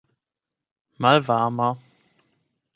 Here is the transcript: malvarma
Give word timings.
malvarma 1.01 1.69